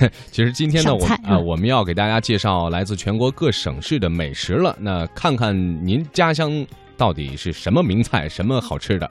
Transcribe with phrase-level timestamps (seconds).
[0.30, 4.76] 其实今天呢，我啊、嗯我们要给大家介绍来自全国各省市的美食了。
[4.80, 5.54] 那看看
[5.86, 9.10] 您家乡到底是什么名菜，什么好吃的。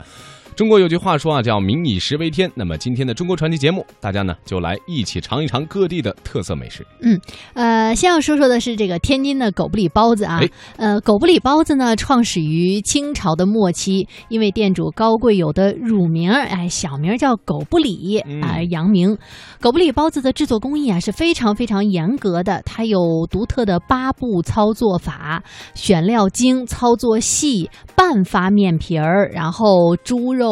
[0.57, 2.51] 中国有句话说啊，叫“民以食为天”。
[2.57, 6.83] 那么今天的中国传奇节目，大家呢就来一起尝一尝各地的特色美食。
[7.03, 7.21] 嗯
[7.53, 10.49] 呃，先要说说的是这个天津的狗不理包子啊哎。
[10.77, 19.15] 呃，狗不理包子呢，创始于清朝的末期，因为店主高贵友的乳名儿，哎，小名叫狗不理嗯啊、扬名。
[19.61, 25.43] 狗不理包子的制作工艺啊是非常非常严格的，它有独特的八步操作法，
[25.75, 30.46] 选料精，操作细，半发面皮儿，然后猪肉。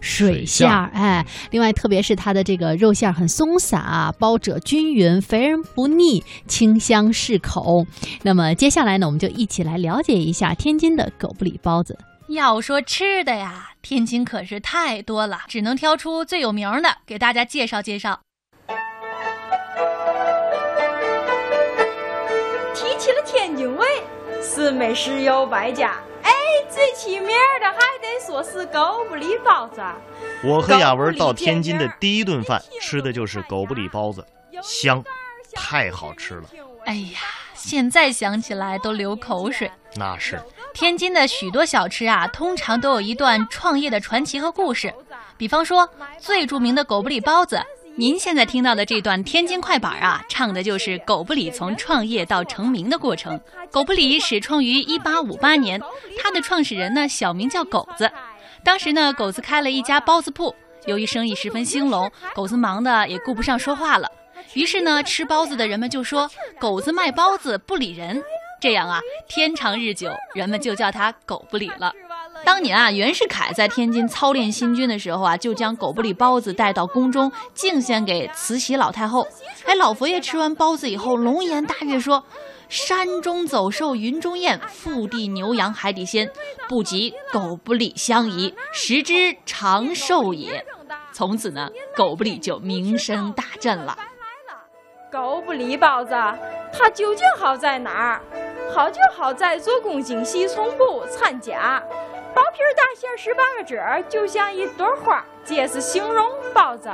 [0.00, 7.84] 水水馅儿哎，另外特别是它的这个肉馅儿很松散，包褶均匀，肥而不腻，清香适口。
[8.22, 11.98] 那么接下来呢，我们就一起来了解一下天津的狗不理包子。
[12.28, 18.20] 要说吃的呀，天津可是太多了，只能挑出最有名的给大家介绍介绍。
[22.74, 23.86] 提起了天津味，
[24.42, 25.96] 是美食有百家。
[26.26, 26.32] 哎，
[26.68, 29.80] 最起名儿的还得说是狗不理包子。
[30.42, 34.26] 我和雅文到天津的第一顿饭吃的就是狗不理包子，
[34.60, 35.02] 香，
[35.54, 36.44] 太好吃了。
[36.84, 37.20] 哎呀，
[37.54, 39.70] 现在想起来都流口水。
[39.94, 40.40] 那是，
[40.74, 44.92] 天津的许多小吃啊，通常都有一段创业的传奇和故事。
[45.36, 45.88] 比方说，
[46.18, 47.62] 最著名的狗不理包子，
[47.98, 53.40] 您现在听到的这段天津快板啊，唱的就是狗不理从创业到成名的过程。
[53.70, 55.80] 狗不理始创于一八五八年，
[56.18, 58.10] 它的创始人呢，小名叫狗子。
[58.62, 64.10] 当时呢，狗子开了一家包子铺，由于生意十分兴隆，狗子忙得也顾不上说话了。
[64.52, 68.22] 于是呢，吃包子的人们就说：“狗子卖包子不理人。”
[68.60, 71.94] 这样啊，天长日久，人们就叫它狗不理了。
[72.46, 79.26] 当年啊，袁世凯在天津操练新军的时候啊，就将狗不理包子带到宫中敬献给慈禧老太后。
[79.66, 82.22] 哎，老佛爷吃完包子以后，龙颜大悦说
[82.70, 86.30] ：“山中走兽云中雁，腹地牛羊海底鲜，
[86.68, 90.64] 不及狗不理相宜，食之长寿也。”
[91.12, 93.98] 从此呢，狗不理就名声大振了。
[95.10, 96.12] 狗不理包子，
[96.72, 98.22] 它究竟好在哪儿？
[98.72, 101.82] 好就好在做工精细，从不掺假。
[102.36, 106.90] 包皮儿大馅儿十八个褶儿，就像一朵花，这是形容包子。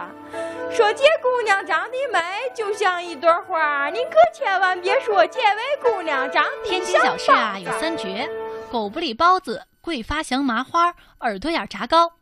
[0.71, 2.21] 说这姑娘长得美，
[2.55, 8.31] 就像一朵花，您可千万别说这位姑娘长得天津小吃啊有三绝：
[8.71, 12.13] 狗不理包子、桂发祥麻花、耳朵眼炸糕。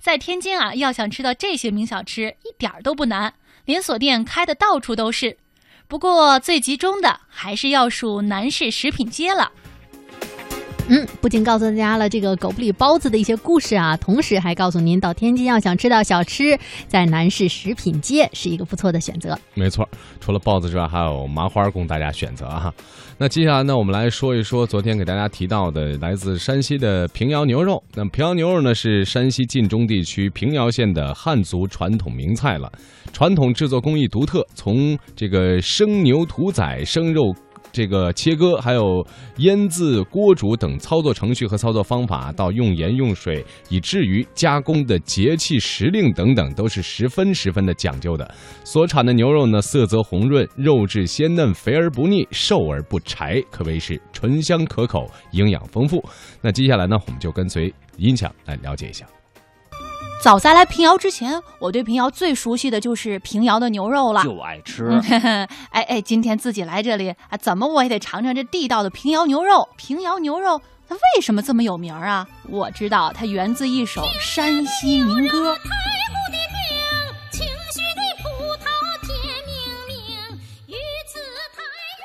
[0.00, 3.34] 在天津啊，要想吃到这些名小吃，一点儿都不难，
[3.64, 5.36] 连锁店开的到处都是。
[5.88, 9.50] 不过最集中的还是要数南市食品街了。
[10.90, 19.38] 嗯，不仅告诉大家了这个狗不理包子的一些故事啊，同时还告诉您到天津要想吃到小吃，在南市食品街是一个不错的选择。
[19.52, 19.86] 没错，
[20.18, 22.72] 除了包子之外，还有麻花供大家选择啊。
[23.18, 27.82] 那接下来呢，我们来说一说昨天给大家提到的来自山西的平遥牛肉。
[27.94, 32.72] 那平遥牛肉呢，是山西晋中地区平遥县的汉族传统名菜了，
[33.12, 37.34] 传统制作工艺独特，从这个生牛屠宰、生肉。
[37.72, 39.06] 这个切割，还有
[39.36, 48.34] 腌制、锅煮等操作程序和操作方法，到用盐用水，以至于加工的节气时令等等，都是十分十分的讲究的。
[48.64, 56.02] 所产的牛肉呢，色泽红润，肉质鲜嫩，肥而不腻，瘦而不柴，可谓是醇香可口，营养丰富。
[56.40, 59.06] 那接下来呢，我们就跟随音响来了解一下。
[60.20, 64.22] 早在来平遥之前，我对平遥最熟悉的就是平遥的牛肉了。
[64.24, 64.84] 就爱吃。
[65.70, 69.68] 哎哎，今天自己来这里啊，怎么我也得尝尝这地道的平遥牛肉。
[69.76, 72.26] 平遥牛肉它为什么这么有名啊？
[72.50, 75.56] 我知道它源自一首山西民歌。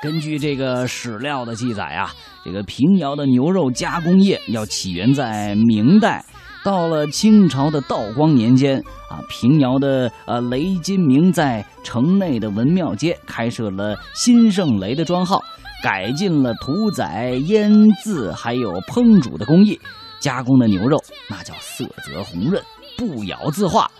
[0.00, 2.14] 根据这个史料的记载啊，
[2.44, 6.24] 这个平遥的牛肉加工业要起源在明代，
[6.64, 15.42] 到了清朝的道光年间啊，平遥的呃雷金明在城内的文庙街开设了新盛雷的专号，
[15.82, 17.70] 改进了屠宰、腌
[18.02, 19.78] 制还有烹煮的工艺，
[20.18, 22.62] 加工的牛肉那叫色泽红润，
[22.96, 23.90] 不咬自化。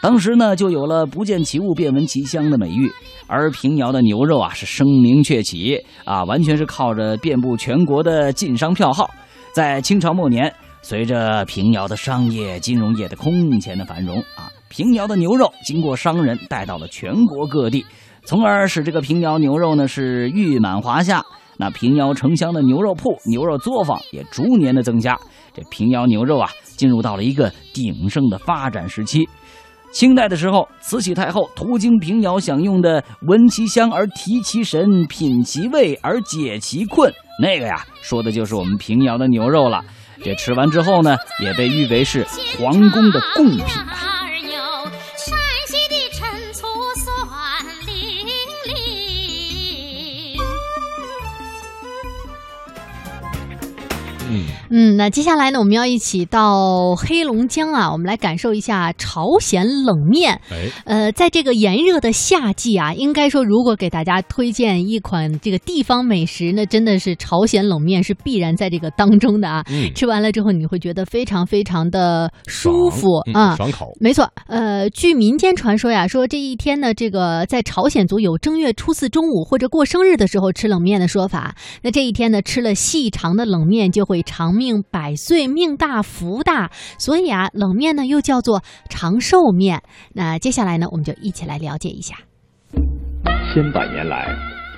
[0.00, 2.90] 当时呢，就有了“不见其物，便闻其香”的美誉。
[3.26, 9.10] 而平遥的牛肉啊，是声名鹊起啊，完全是靠着遍布全国的晋商票号。
[9.54, 10.52] 在清朝末年，
[10.84, 17.86] 随着平遥的商业、金融业的空前的繁荣啊，平遥的牛肉经过商人带到了全国各地，
[18.26, 21.24] 从而使这个平遥牛肉呢是誉满华夏。
[21.56, 25.18] 那平遥城乡的牛肉铺、牛肉作坊也逐年的增加，
[25.54, 29.26] 这平遥牛肉啊，进入到了一个鼎盛的发展时期。
[29.90, 37.10] 清代的时候，慈禧太后途经平遥，享用的闻其香而提其神，品其味而解其困，
[37.40, 39.82] 那个呀，说的就是我们平遥的牛肉了。
[40.24, 42.26] 这吃完之后呢，也被誉为是
[42.58, 44.23] 皇宫的贡品啊。
[54.70, 60.40] 嗯，那接下来呢，我们要一起到黑龙江啊，我们来感受一下朝鲜冷面。
[60.50, 69.64] 哎，呃，在这个炎热的夏季啊，应该说，如果给大家推荐一款这个地方美食，那真的是朝鲜冷面是必然在这个当中的啊。
[69.70, 73.92] 嗯，吃完了之后，你会觉得非常非常的舒服啊，爽口。
[74.00, 81.54] 没错，呃，据民间传说呀，说这一天呢，这个在朝鲜族有正月初四中午或者过生日的时候吃冷面的说法。
[81.82, 84.54] 那这一天呢，吃了细长的冷面就会长。
[84.54, 89.82] 命百岁，命大福大，所以啊，冷面呢又叫做长寿面。
[90.12, 92.14] 那接下来呢，我们就一起来了解一下。
[93.52, 94.28] 千百年来，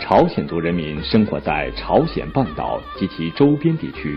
[0.01, 4.17] 朝鲜族人民生活在朝鲜半岛及其周边地区，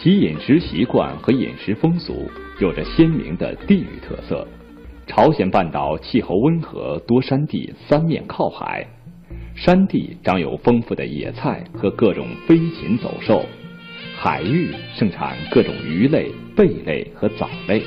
[0.00, 4.48] 其饮食习惯和饮食风俗有着鲜明的地域特色。
[5.06, 8.86] 朝鲜半岛气候温和，多山地，三面靠海，
[9.54, 13.44] 山地长有丰富的野菜和各种飞禽走兽。
[14.20, 17.80] 海域盛产各种鱼类、贝类和藻类，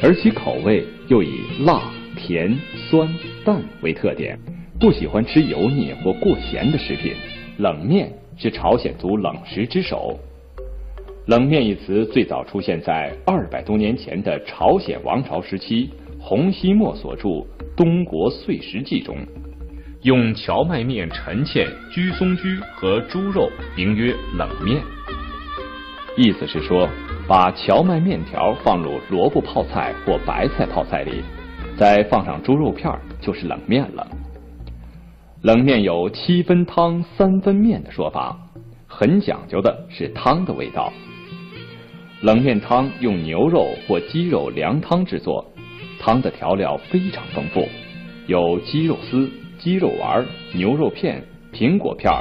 [0.00, 1.82] 而其口味又以辣、
[2.16, 2.56] 甜、
[2.88, 3.12] 酸、
[3.44, 4.38] 淡为特点，
[4.78, 7.14] 不喜欢吃油腻或过咸的食品。
[7.56, 10.16] 冷面是朝鲜族冷食之首。
[11.26, 17.28] 冷面一词最早出现在二百多年前的朝鲜王朝时期，洪熙墨所著
[17.76, 19.16] 《东国碎石记》中，
[20.02, 24.80] 用荞麦面陈芡、居松居和猪肉，名曰冷面。
[26.20, 26.88] 意思是说，
[27.28, 31.22] 把荞麦面条放入萝卜泡菜或白菜泡菜里，
[31.76, 34.04] 再放上猪肉片就是冷面了。
[35.42, 38.36] 冷面有七分汤三分面的说法，
[38.88, 40.92] 很讲究的是汤的味道。
[42.22, 45.46] 冷面汤用牛肉或鸡肉凉汤制作，
[46.00, 47.68] 汤的调料非常丰富，
[48.26, 51.22] 有鸡肉丝、鸡肉丸、牛肉片、
[51.52, 52.12] 苹果片、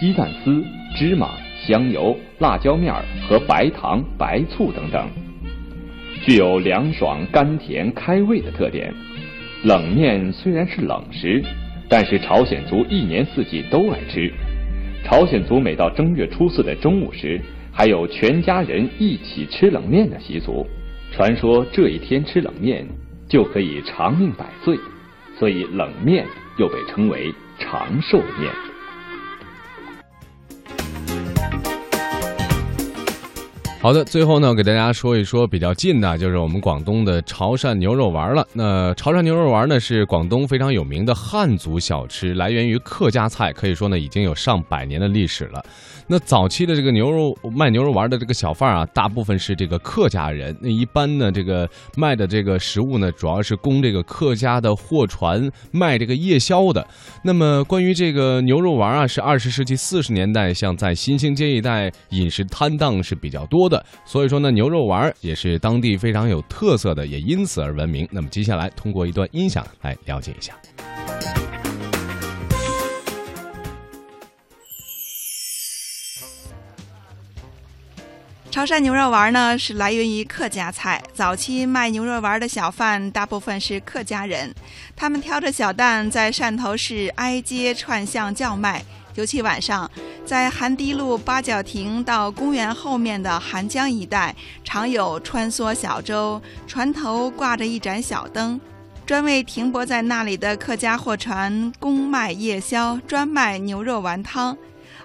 [0.00, 0.64] 鸡蛋丝、
[0.96, 1.28] 芝麻。
[1.66, 2.92] 香油、辣椒面
[3.28, 5.08] 和白糖、白醋等等，
[6.24, 8.92] 具有凉爽、甘甜、开胃的特点。
[9.64, 11.42] 冷面虽然是冷食，
[11.88, 14.32] 但是朝鲜族一年四季都爱吃。
[15.04, 17.40] 朝鲜族每到正月初四的中午时，
[17.72, 20.66] 还有全家人一起吃冷面的习俗。
[21.12, 22.86] 传说这一天吃冷面
[23.28, 24.76] 就可以长命百岁，
[25.38, 26.26] 所以冷面
[26.58, 28.71] 又被称为长寿面。
[33.82, 38.46] 好的，最后呢，给大家说一说比较近的，就是我们广东的潮汕牛肉丸了。
[38.52, 45.60] 那潮汕牛肉丸呢，是广东非常有名的汉族小吃，来源于客家菜，可以说呢，已经有上百年的历史了。
[46.06, 50.56] 那早期的这个牛肉卖牛肉丸的这个小贩啊，大部分是这个客家人。
[50.60, 56.86] 那一般呢，这个卖的这个食物呢，主要是供这个客家的货船卖这个夜宵的。
[57.22, 63.84] 那么关于这个牛肉丸啊，是二十世纪四十年代像在新兴街一带饮食摊档是比较多的。
[64.04, 68.06] 所以说呢，牛肉丸也是当地非常有特色的，也因此而闻名。
[68.10, 70.54] 那么接下来通过一段音响来了解一下。
[78.52, 84.54] 潮汕牛肉丸呢是来源于客家菜，早期卖牛肉丸的小贩大部分是客家人，
[84.94, 89.90] 他们挑着小担在汕头市挨街串巷叫卖，尤其晚上，
[90.26, 98.60] 在韩堤路八角亭到公园后面的韩江一带，常有穿梭小舟，船头挂着一盏小灯，
[99.06, 104.54] 专为停泊在那里的客家货船供卖夜宵，专卖牛肉丸汤。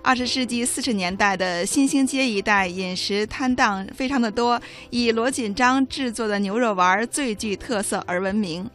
[0.07, 4.57] 二十世纪四十年代的新兴街一带饮食摊档非常的多，
[4.89, 8.65] 以罗锦章制作的牛肉丸最具特色而闻名。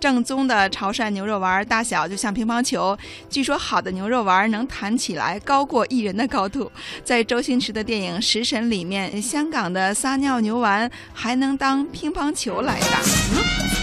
[0.00, 2.96] 正宗的潮汕牛肉丸大小就像乒乓球，
[3.28, 6.72] 据说好的牛肉丸能弹起来高过一人的高度。
[7.04, 13.77] 在周星驰的电影《食神》里面，香港的撒尿牛丸还能当乒乓球来打。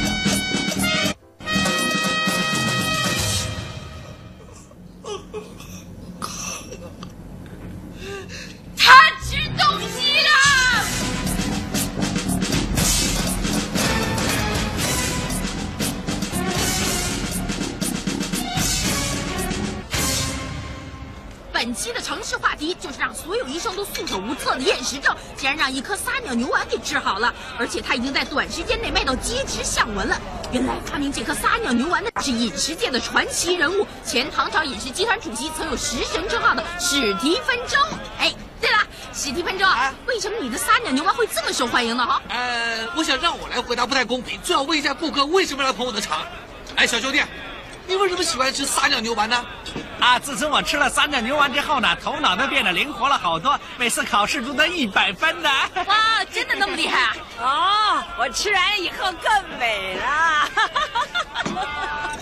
[24.56, 30.20] 的厌食症，竟然让一颗撒尿牛丸给治好了，而且它已经在短时间内卖到街知巷闻了。
[30.52, 37.78] 原来发明这颗撒尿牛丸的是饮食界的传奇人物，前唐朝饮食集团主席，曾有食神称号的史蒂芬周。
[38.20, 38.78] 哎，对了，
[39.14, 39.66] 史蒂芬周，
[40.06, 42.06] 为什么你的撒尿牛丸会这么受欢迎呢？
[42.06, 42.22] 哈？
[42.30, 46.22] 呃，我想让我来回答不太公平，最好问一下顾客为什么来捧我的场。
[46.76, 47.22] 哎，小兄弟，
[47.88, 49.46] 你为什么喜欢吃撒尿牛丸呢？
[50.00, 55.50] 啊，自从我吃了撒尿牛丸之后呢，头脑都变得灵活了好多，每次考试都得一百分呢。
[55.86, 57.16] 哇，真的那么厉害啊？
[57.40, 60.50] 哦，我吃完以后更美了。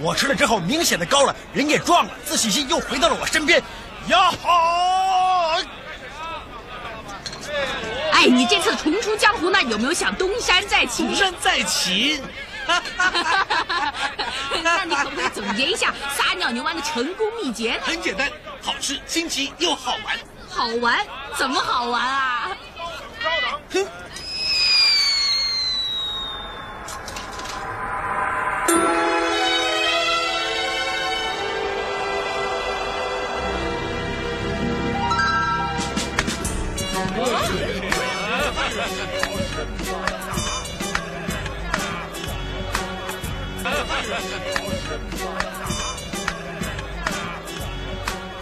[0.00, 3.62] 我吃了之后明显的高了，人也壮了，自信心又回到了我身边。
[4.08, 5.60] 呀吼！
[8.12, 11.04] 哎，你这次重出江湖呢，有没有想东山再起？
[11.04, 12.22] 东山再起。
[14.62, 17.80] 那你可不可以总结一下撒尿牛丸的成功秘诀呢？
[17.84, 18.30] 很简单，
[18.62, 20.18] 好吃、新奇又好玩。
[20.48, 20.98] 好玩？
[21.36, 22.50] 怎么好玩啊？
[23.72, 23.86] 哼。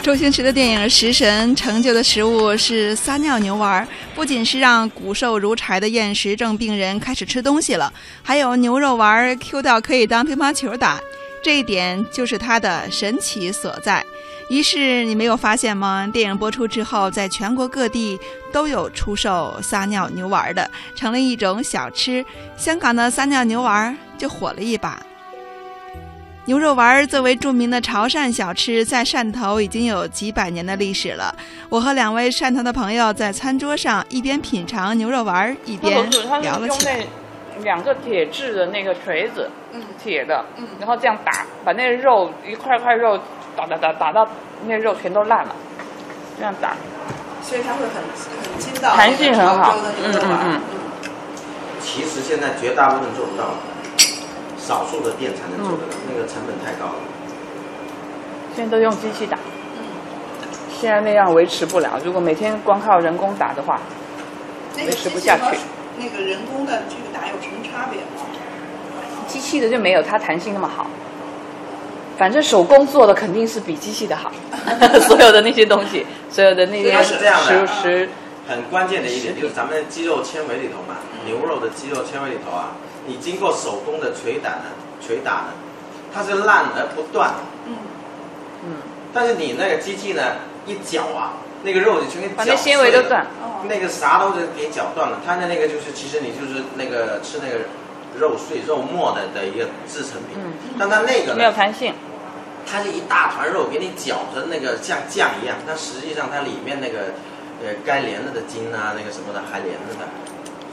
[0.03, 7.93] 周星驰的电影《食神》成就的食物是撒尿牛丸，不仅是让骨瘦如柴的厌食症病人开始吃东西了，
[8.23, 11.01] 还有牛肉丸 Q 到可以当乒乓球打，
[11.43, 14.05] 这一点就是它的神奇所在。
[14.49, 16.09] 于是你没有发现吗？
[16.13, 18.17] 电影播出之后，在全国各地
[18.53, 22.25] 都有出售撒尿牛丸的，成了一种小吃。
[22.57, 25.03] 香港的撒尿牛丸就火了一把。
[26.47, 31.35] 牛肉丸作为著名的潮汕小吃，在汕头已经有几百年的历史了。
[31.69, 36.09] 我和两位汕头的朋友在餐桌上一边品尝牛肉丸，一边
[36.41, 36.99] 聊了起来。
[37.65, 43.19] 两个铁制的那个锤子，嗯，铁的，嗯，然后这样打，把那个肉一块块肉
[43.57, 44.29] 打打打打到
[44.67, 45.57] 那肉全都烂了，
[46.39, 46.77] 这样打，
[47.43, 49.75] 所以它会很很筋道，弹性很好，
[50.05, 50.61] 嗯嗯嗯。
[51.81, 53.55] 其实现在绝大部分做不到，
[54.67, 56.95] 少数的店才能做得到，那个成本太高了。
[58.57, 59.39] 现在都用机器打，
[60.81, 62.01] 现在那样维持不了。
[62.05, 63.81] 如果每天光靠人工打的话，
[64.77, 65.57] 维持不下去。
[65.99, 68.07] 那个人工的这个打有什么差别吗？
[69.29, 70.87] 机器的就没有它弹性那么好。
[72.19, 74.33] 反正手工做的肯定是比机器的好。
[75.07, 78.09] 所有的那些东西， 所有的那些食食。
[78.49, 80.97] 很关键的一点就是咱们肌肉纤维里头嘛，
[81.27, 84.65] 牛肉的肌肉纤维里头啊，你经过手工的捶打呢，
[85.01, 85.49] 捶打呢，
[86.13, 87.35] 它是烂而不断。
[87.67, 87.77] 嗯。
[88.65, 88.71] 嗯。
[89.13, 90.23] 但是你那个机器呢，
[90.67, 91.35] 一搅啊。
[91.65, 93.27] 那个肉就全给把那纤维都断，
[93.67, 95.19] 那个啥都给搅断了。
[95.27, 97.65] 它的那个就是，其实你就是那个吃那个
[98.21, 100.37] 肉碎、肉末的的一个制成品。
[100.37, 101.93] 嗯，但它那个没有弹性，
[102.71, 107.17] 它是一大团肉给你搅成那个像酱一样，但实际上它里面那个
[107.65, 110.07] 呃该连着的筋啊那个什么的还连着的，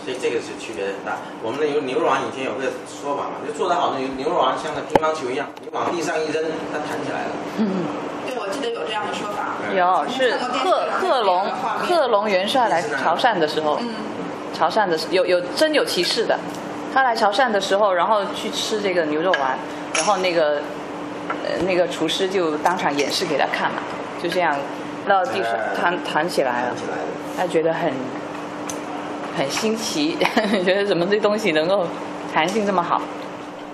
[0.03, 1.17] 所以这个是区别很大。
[1.41, 7.31] 我们的牛牛肉丸以前有个说法嘛，就做得好的牛牛肉丸像个乒乓球一样，你往地上一扔，它弹起来了。
[7.57, 7.67] 嗯。
[8.25, 11.45] 对我记得有这样的说法，有是贺贺龙
[11.85, 13.77] 贺龙元帅来潮汕的时候，
[14.53, 16.39] 潮汕的有有真有其事的，
[16.93, 19.57] 他来潮汕的时候，然后去吃这个牛肉丸，
[19.95, 20.61] 然后那个
[21.27, 23.79] 呃那个厨师就当场演示给他看嘛，
[24.23, 24.55] 就这样
[25.05, 26.75] 到地上弹弹起来了，
[27.37, 27.91] 他觉得很
[29.37, 30.17] 很新奇，
[30.63, 31.87] 觉得怎么这东西能够
[32.33, 33.01] 弹性这么好。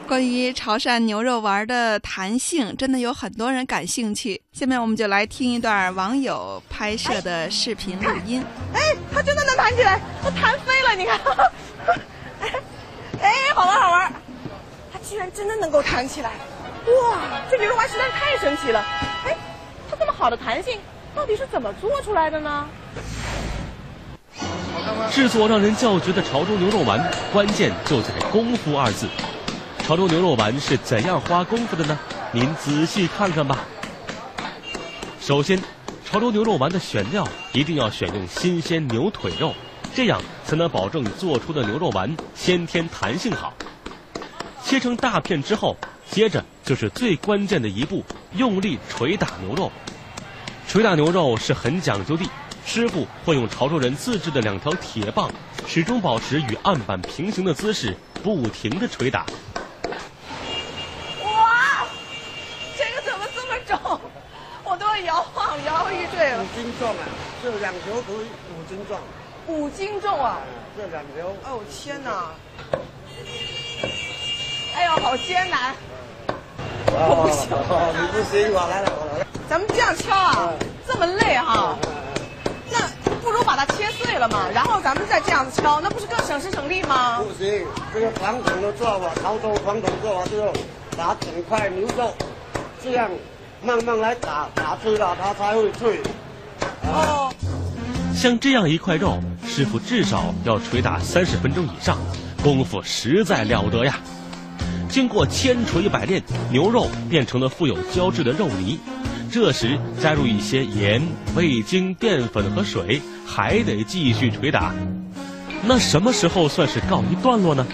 [0.08, 4.42] 关于潮汕牛肉丸的弹性，真的有很多人感兴趣。
[4.54, 8.44] 下面我们就来听一段网友拍摄的视频录音。
[8.74, 11.20] 哎，它真的能弹起来，它弹飞了，你看。
[13.22, 14.12] 哎，好玩好玩，
[14.92, 16.32] 它居然真的能够弹起来！
[16.88, 17.20] 哇，
[17.52, 18.80] 这牛肉丸实在是太神奇了。
[19.28, 19.36] 哎，
[19.92, 20.80] 它这么好的弹性，
[21.14, 22.68] 到底是怎么做出来的呢？
[25.12, 29.08] 制作让人叫绝的潮州牛肉丸，关键就在“功夫”二字。
[29.80, 31.98] 潮州牛肉丸是怎样花功夫的呢？
[32.32, 33.60] 您仔细看看吧。
[35.20, 35.60] 首先，
[36.06, 39.54] 潮州牛肉丸的选料一定要选用新鲜牛腿肉，
[39.96, 43.54] 这样才能保证做出的牛肉丸先天弹性好。
[44.64, 45.76] 切成大片之后，
[46.12, 49.72] 接着就是最关键的一步，用力捶打牛肉。
[50.68, 52.30] 捶打牛肉是很讲究的，
[52.70, 55.32] 师傅会用潮州人自制的两条铁棒，
[55.68, 59.26] 始终保持与案板平行的姿势，不停的捶打。
[61.24, 61.88] 哇，
[62.78, 64.00] 这个怎么这么重？
[64.64, 67.10] 我都要摇晃摇欲坠五斤重啊！
[67.42, 68.14] 这两条腿
[68.54, 69.00] 五斤重。
[69.48, 70.38] 五斤重啊！
[70.78, 71.26] 这两条。
[71.52, 72.30] 哦天哪！
[74.76, 75.74] 哎哎呦，好艰难！
[76.86, 77.50] 我不行，
[78.00, 79.28] 你不行，我来了，我来了。
[79.50, 80.54] 咱们这样敲啊，
[80.88, 81.76] 这么累哈。
[83.60, 87.20] 它切碎了嘛，然后咱们再这样子敲，那不是更省时省力吗？
[87.20, 90.50] 不行，这个传统的做法，潮州传统做法就是
[90.96, 92.14] 打整块牛肉，
[92.82, 93.12] 这样
[93.62, 96.00] 慢慢来打，打碎了它才会脆。
[96.84, 97.30] 哦。
[98.16, 101.98] 像这样一块肉，师傅至少要捶打三十分钟以上，
[102.42, 104.00] 功夫实在了得呀。
[104.88, 108.80] 经过千锤百炼，牛肉变成了富有胶质的肉泥。
[109.32, 111.02] 这时加入一些盐、
[111.36, 114.74] 味精、淀粉和水，还得继续捶打。
[115.64, 117.66] 那什么时候算是告一段落呢？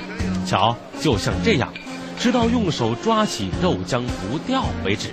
[0.46, 1.72] 瞧，就像这样，
[2.20, 5.10] 直到用手抓起肉浆不掉为止。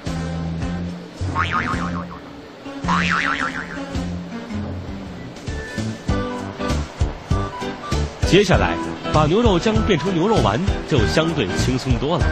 [8.26, 8.74] 接下来，
[9.12, 10.58] 把牛肉浆变成牛肉丸
[10.88, 12.24] 就相对轻松多了。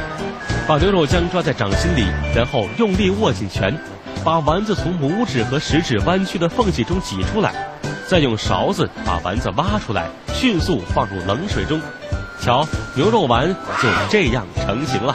[0.66, 3.76] 把牛肉浆抓在掌心里，然后用力握紧拳，
[4.24, 7.54] 把丸子从拇指和食指弯曲的缝隙中挤出来，
[8.06, 11.80] 再用勺子把丸子挖出来，迅速放入冷水中。
[12.40, 15.14] 瞧，牛肉丸就这样成型了。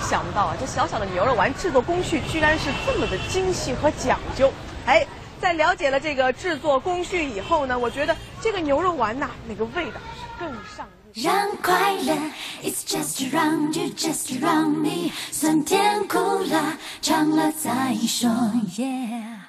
[0.00, 4.52] 想不到啊，这小小的牛肉丸制作工序居然是这么的精细和讲究。
[4.86, 5.06] 哎。
[5.42, 10.86] 在了解了这个制作工序以后呢，我觉得这个牛肉丸呐，那个味道是更上。
[11.14, 12.14] 让快乐
[12.62, 16.18] ，It's just around you, just around me，酸甜苦
[16.50, 18.30] 辣尝了再说
[18.78, 19.40] ，Yeah。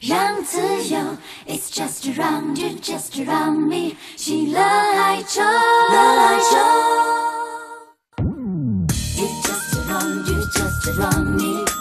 [0.00, 6.56] 让自由，It's just around you, just around me，喜乐哀愁，哀愁。
[9.16, 11.77] It's just around you, just around me。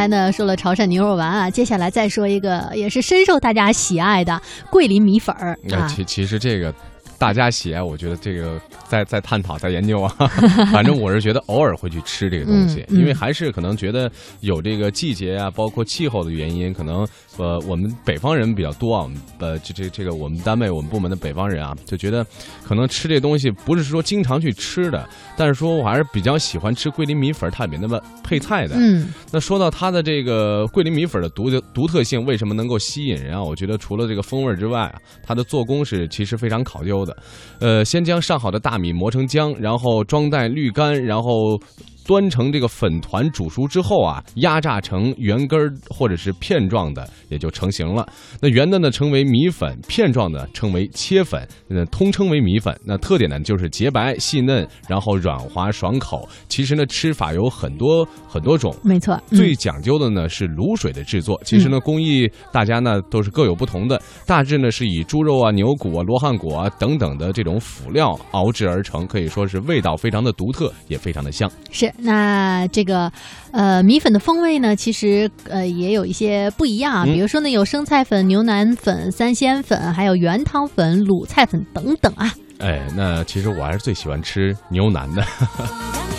[0.00, 5.86] 才呢说了潮汕牛肉丸啊，接下来再说一个也是深受大家喜爱的桂林米粉儿啊。
[5.86, 6.74] 其其实这个
[7.20, 10.08] 大家喜爱，我觉得这个在在探讨在研究啊。
[10.72, 17.06] 反正我是觉得偶尔会去吃这个东西，因为还是可能觉得有这个季节啊，包括气候的原因，可能
[17.36, 22.26] 呃我们北方人比较多啊，我们呃这这这个我们单位我们部门的北方人啊，就觉得
[22.64, 25.06] 可能吃这东西不是说经常去吃的，
[25.36, 28.76] 但是说我还是比较喜欢吃桂林米粉，它里面那么配菜的。
[28.78, 33.42] 嗯，那说到它的这个桂林米粉的独特独特性，为什么能够吸引人啊？
[33.42, 37.09] 我觉得除了这个风味之外啊，它的做工是其实非常考究的。
[37.58, 41.60] 呃，先将上好的大米磨成浆，然后装袋滤干，然后。
[42.06, 48.06] 端成这个粉团煮熟之后啊，压榨成圆根儿或者是片状的，也就成型了。
[48.40, 52.76] 那圆的呢称为米粉，片状的称为切粉，呃，通称为米粉。
[52.84, 56.28] 那特点呢就是洁白细嫩，然后软滑爽口。
[56.48, 61.40] 其实呢吃法有很多很多种，没错，最讲究的呢是卤水的制作。
[61.44, 71.50] 其实呢工艺大家呢都是各有不同的，大致呢是以猪肉啊、牛骨啊、罗汉果啊等等的这种辅料熬制而成，可以说是味道非常的独特，也非常的香。
[71.70, 73.10] 是，那这个
[73.52, 82.32] 呃米粉的风味呢，其实呃也有一些不一样啊，嗯比如说呢有生菜粉、牛腩粉、三鲜粉，还有原汤粉、卤菜粉等等啊。
[82.58, 85.24] 哎，那其实我还是最喜欢吃牛腩的。